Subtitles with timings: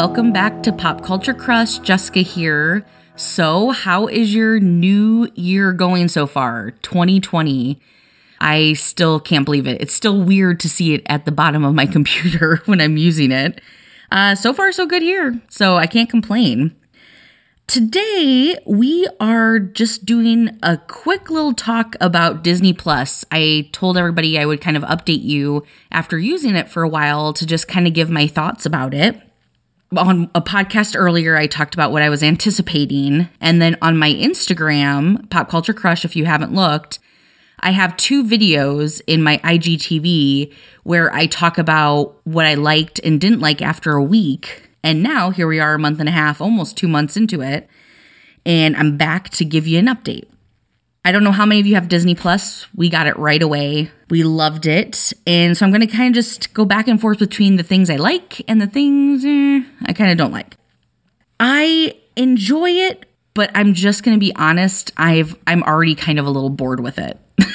[0.00, 1.78] welcome back to Pop Culture Crush.
[1.80, 2.86] Jessica here.
[3.16, 6.70] So, how is your new year going so far?
[6.70, 7.78] 2020.
[8.40, 9.78] I still can't believe it.
[9.78, 13.30] It's still weird to see it at the bottom of my computer when I'm using
[13.30, 13.60] it.
[14.10, 15.38] Uh, so far, so good here.
[15.50, 16.74] So, I can't complain.
[17.66, 23.26] Today, we are just doing a quick little talk about Disney Plus.
[23.30, 27.34] I told everybody I would kind of update you after using it for a while
[27.34, 29.20] to just kind of give my thoughts about it
[29.96, 33.28] on a podcast earlier, I talked about what I was anticipating.
[33.40, 36.98] And then on my Instagram, Pop Culture Crush, if you haven't looked,
[37.60, 40.52] I have two videos in my IGTV
[40.84, 44.70] where I talk about what I liked and didn't like after a week.
[44.82, 47.68] And now here we are, a month and a half, almost two months into it.
[48.46, 50.26] And I'm back to give you an update.
[51.04, 52.66] I don't know how many of you have Disney Plus.
[52.74, 53.90] We got it right away.
[54.10, 55.12] We loved it.
[55.26, 57.88] And so I'm going to kind of just go back and forth between the things
[57.88, 60.56] I like and the things eh, I kind of don't like.
[61.38, 66.26] I enjoy it, but I'm just going to be honest, I've I'm already kind of
[66.26, 67.18] a little bored with it.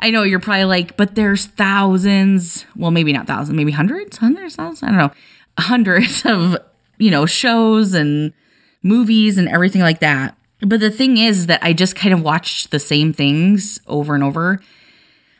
[0.00, 4.56] I know you're probably like, but there's thousands, well maybe not thousands, maybe hundreds, hundreds,
[4.56, 5.10] thousands, I don't know.
[5.58, 6.56] Hundreds of,
[6.96, 8.32] you know, shows and
[8.82, 10.37] movies and everything like that.
[10.60, 14.24] But the thing is that I just kind of watched the same things over and
[14.24, 14.60] over.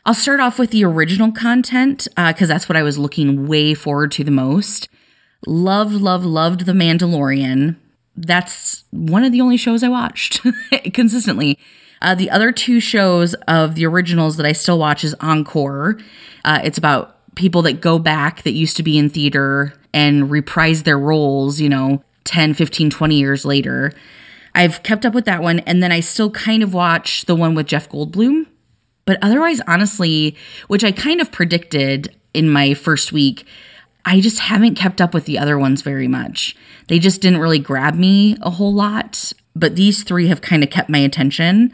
[0.07, 3.75] I'll start off with the original content because uh, that's what I was looking way
[3.75, 4.89] forward to the most.
[5.47, 7.77] Love, love, loved The Mandalorian.
[8.17, 10.41] That's one of the only shows I watched
[10.95, 11.59] consistently.
[12.01, 15.99] Uh, the other two shows of the originals that I still watch is Encore.
[16.45, 20.85] Uh, it's about people that go back that used to be in theater and reprise
[20.85, 23.93] their roles, you know, 10, 15, 20 years later.
[24.55, 25.61] I've kept up with that one.
[25.61, 28.47] And then I still kind of watch the one with Jeff Goldblum.
[29.05, 33.47] But otherwise, honestly, which I kind of predicted in my first week,
[34.05, 36.57] I just haven't kept up with the other ones very much.
[36.89, 39.33] They just didn't really grab me a whole lot.
[39.55, 41.73] But these three have kind of kept my attention,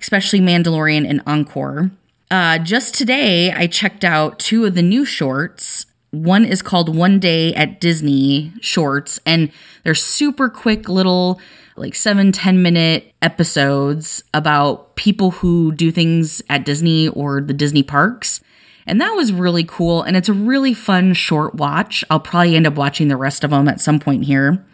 [0.00, 1.90] especially Mandalorian and Encore.
[2.30, 5.86] Uh, just today, I checked out two of the new shorts.
[6.10, 9.50] One is called One Day at Disney Shorts, and
[9.84, 11.40] they're super quick little
[11.78, 17.82] like seven ten minute episodes about people who do things at Disney or the Disney
[17.82, 18.40] parks.
[18.86, 20.02] And that was really cool.
[20.02, 22.04] And it's a really fun short watch.
[22.08, 24.64] I'll probably end up watching the rest of them at some point here.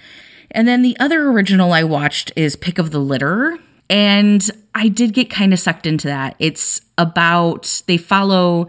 [0.53, 3.59] And then the other original I watched is Pick of the Litter.
[3.91, 6.37] And I did get kind of sucked into that.
[6.39, 8.69] It's about, they follow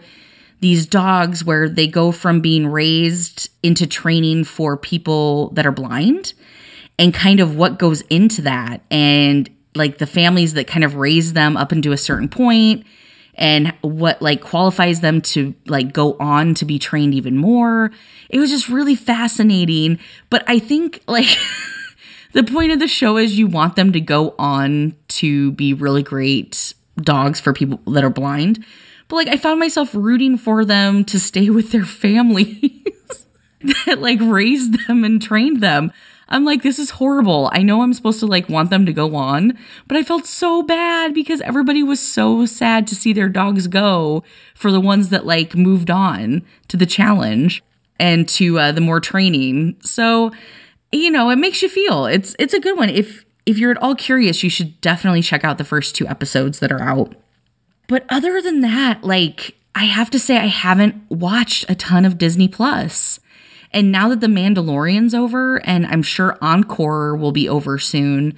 [0.61, 6.33] these dogs where they go from being raised into training for people that are blind
[6.97, 11.33] and kind of what goes into that and like the families that kind of raise
[11.33, 12.85] them up into a certain point
[13.35, 17.91] and what like qualifies them to like go on to be trained even more.
[18.29, 21.37] It was just really fascinating, but I think like
[22.33, 26.03] the point of the show is you want them to go on to be really
[26.03, 28.65] great dogs for people that are blind.
[29.07, 33.25] But like I found myself rooting for them to stay with their families
[33.85, 35.91] that like raised them and trained them.
[36.27, 37.49] I'm like, this is horrible.
[37.53, 40.63] I know I'm supposed to like want them to go on, but I felt so
[40.63, 44.23] bad because everybody was so sad to see their dogs go
[44.55, 47.63] for the ones that like moved on to the challenge
[47.99, 49.77] and to uh, the more training.
[49.81, 50.31] So,
[50.91, 52.89] you know, it makes you feel it's it's a good one.
[52.89, 56.59] If if you're at all curious, you should definitely check out the first two episodes
[56.59, 57.15] that are out.
[57.87, 62.17] But other than that, like I have to say I haven't watched a ton of
[62.17, 63.19] Disney Plus.
[63.71, 68.35] And now that The Mandalorian's over, and I'm sure Encore will be over soon,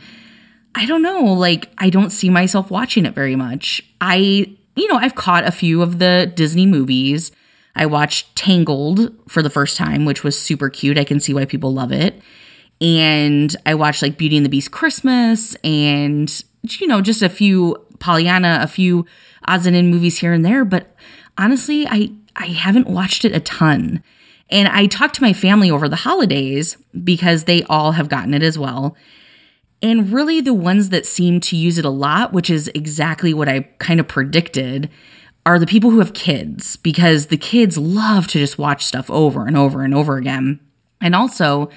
[0.76, 1.24] I don't know.
[1.24, 3.82] Like, I don't see myself watching it very much.
[4.00, 7.32] I, you know, I've caught a few of the Disney movies.
[7.76, 10.98] I watched Tangled for the first time, which was super cute.
[10.98, 12.22] I can see why people love it.
[12.80, 17.84] And I watched like Beauty and the Beast Christmas and, you know, just a few
[18.00, 19.06] Pollyanna, a few
[19.48, 20.64] odds and end movies here and there.
[20.64, 20.96] But
[21.38, 24.04] honestly, I, I haven't watched it a ton.
[24.50, 28.44] And I talked to my family over the holidays because they all have gotten it
[28.44, 28.96] as well.
[29.82, 33.50] And really, the ones that seem to use it a lot, which is exactly what
[33.50, 34.90] I kind of predicted,
[35.46, 39.46] are the people who have kids because the kids love to just watch stuff over
[39.46, 40.60] and over and over again.
[41.00, 41.70] And also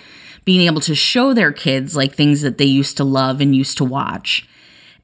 [0.44, 3.76] being able to show their kids like things that they used to love and used
[3.78, 4.49] to watch.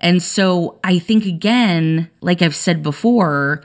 [0.01, 3.63] And so I think, again, like I've said before,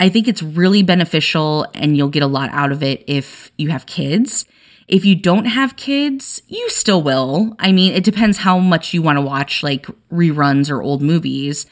[0.00, 3.70] I think it's really beneficial and you'll get a lot out of it if you
[3.70, 4.44] have kids.
[4.86, 7.56] If you don't have kids, you still will.
[7.58, 11.66] I mean, it depends how much you want to watch like reruns or old movies.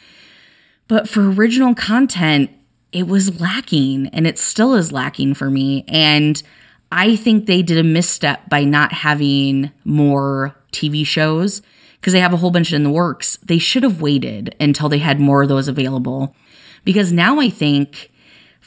[0.89, 2.51] But for original content,
[2.93, 5.85] it was lacking and it still is lacking for me.
[5.89, 6.43] And
[6.91, 11.63] I think they did a misstep by not having more TV shows
[12.01, 13.37] because they have a whole bunch in the works.
[13.39, 16.37] They should have waited until they had more of those available.
[16.85, 18.11] Because now I think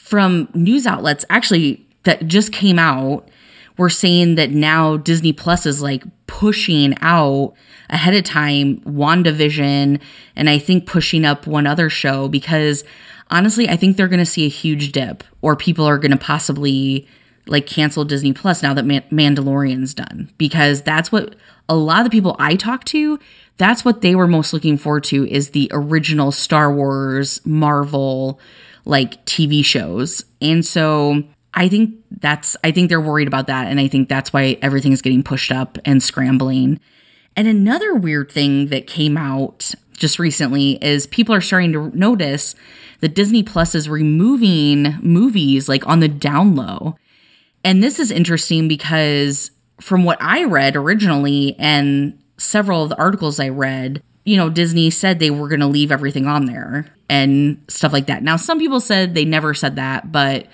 [0.05, 3.27] from news outlets actually that just came out,
[3.75, 7.55] we're saying that now Disney Plus is like pushing out
[7.89, 9.99] ahead of time WandaVision
[10.35, 12.83] and I think pushing up one other show because
[13.31, 16.17] honestly, I think they're going to see a huge dip or people are going to
[16.17, 17.07] possibly
[17.47, 21.35] like cancel Disney Plus now that Mandalorian's done because that's what
[21.67, 23.19] a lot of the people I talk to,
[23.57, 28.39] that's what they were most looking forward to is the original Star Wars, Marvel
[28.85, 30.23] like TV shows.
[30.41, 31.23] And so
[31.53, 34.91] I think that's I think they're worried about that and I think that's why everything
[34.91, 36.79] is getting pushed up and scrambling.
[37.35, 42.55] And another weird thing that came out just recently is people are starting to notice
[42.99, 46.95] that Disney Plus is removing movies like on the down low.
[47.63, 53.39] And this is interesting because from what I read originally and several of the articles
[53.39, 57.63] I read, you know, Disney said they were going to leave everything on there and
[57.67, 58.23] stuff like that.
[58.23, 60.47] Now, some people said they never said that, but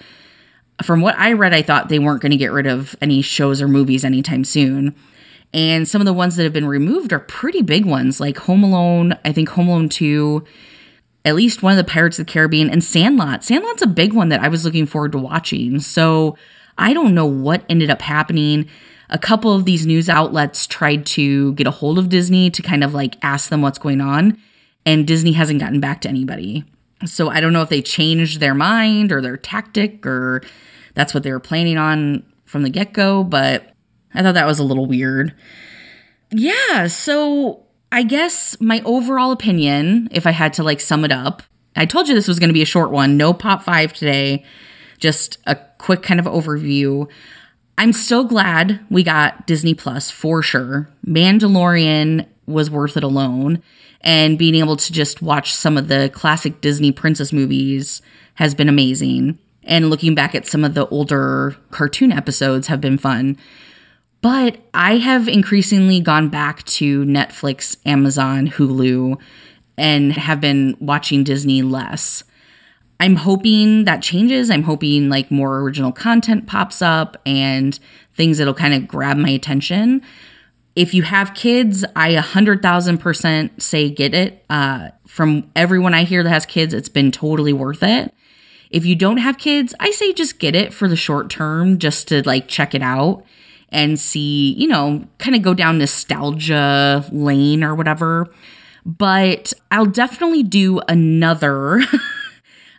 [0.83, 3.61] from what I read, I thought they weren't going to get rid of any shows
[3.61, 4.93] or movies anytime soon.
[5.53, 8.63] And some of the ones that have been removed are pretty big ones, like Home
[8.63, 10.43] Alone, I think Home Alone 2,
[11.23, 13.43] at least one of the Pirates of the Caribbean, and Sandlot.
[13.43, 15.79] Sandlot's a big one that I was looking forward to watching.
[15.79, 16.37] So
[16.77, 18.67] I don't know what ended up happening
[19.11, 22.83] a couple of these news outlets tried to get a hold of Disney to kind
[22.83, 24.37] of like ask them what's going on,
[24.85, 26.63] and Disney hasn't gotten back to anybody.
[27.05, 30.43] So I don't know if they changed their mind or their tactic or
[30.93, 33.73] that's what they were planning on from the get go, but
[34.13, 35.33] I thought that was a little weird.
[36.31, 41.43] Yeah, so I guess my overall opinion, if I had to like sum it up,
[41.75, 44.43] I told you this was going to be a short one, no pop five today,
[44.97, 47.09] just a quick kind of overview.
[47.77, 50.89] I'm still glad we got Disney Plus for sure.
[51.05, 53.61] Mandalorian was worth it alone.
[54.01, 58.01] And being able to just watch some of the classic Disney princess movies
[58.35, 59.37] has been amazing.
[59.63, 63.37] And looking back at some of the older cartoon episodes have been fun.
[64.21, 69.19] But I have increasingly gone back to Netflix, Amazon, Hulu,
[69.77, 72.23] and have been watching Disney less.
[73.01, 74.51] I'm hoping that changes.
[74.51, 77.77] I'm hoping like more original content pops up and
[78.13, 80.03] things that'll kind of grab my attention.
[80.75, 84.45] If you have kids, I a hundred thousand percent say get it.
[84.51, 88.13] Uh, from everyone I hear that has kids, it's been totally worth it.
[88.69, 92.07] If you don't have kids, I say just get it for the short term, just
[92.09, 93.25] to like check it out
[93.69, 98.31] and see, you know, kind of go down nostalgia lane or whatever.
[98.85, 101.81] But I'll definitely do another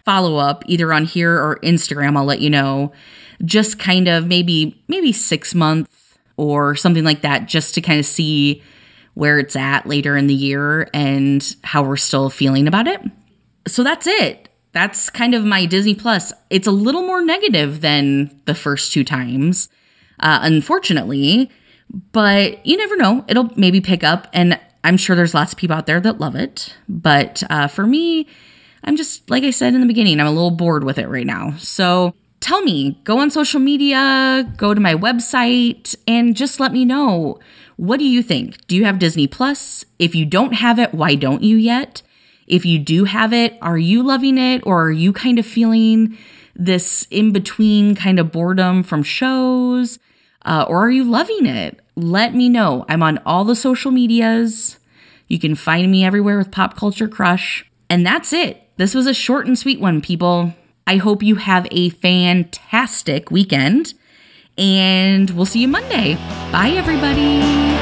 [0.04, 2.16] follow up either on here or Instagram.
[2.16, 2.93] I'll let you know.
[3.44, 8.06] Just kind of maybe maybe six months or something like that, just to kind of
[8.06, 8.62] see
[9.14, 13.00] where it's at later in the year and how we're still feeling about it.
[13.66, 14.49] So that's it.
[14.72, 16.32] That's kind of my Disney Plus.
[16.48, 19.69] It's a little more negative than the first two times,
[20.20, 21.50] uh, unfortunately,
[22.12, 23.25] but you never know.
[23.28, 26.34] It'll maybe pick up, and I'm sure there's lots of people out there that love
[26.34, 26.75] it.
[26.88, 28.26] But uh, for me,
[28.84, 31.27] I'm just, like I said in the beginning, I'm a little bored with it right
[31.27, 31.55] now.
[31.58, 36.84] So tell me, go on social media, go to my website, and just let me
[36.84, 37.39] know
[37.77, 38.65] what do you think?
[38.67, 39.84] Do you have Disney Plus?
[39.98, 42.03] If you don't have it, why don't you yet?
[42.46, 46.19] If you do have it, are you loving it or are you kind of feeling
[46.55, 49.98] this in between kind of boredom from shows?
[50.44, 51.81] Uh, or are you loving it?
[51.96, 52.84] Let me know.
[52.89, 54.79] I'm on all the social medias.
[55.29, 57.65] You can find me everywhere with Pop Culture Crush.
[57.89, 58.61] And that's it.
[58.76, 60.55] This was a short and sweet one, people.
[60.86, 63.94] I hope you have a fantastic weekend,
[64.56, 66.14] and we'll see you Monday.
[66.50, 67.81] Bye, everybody.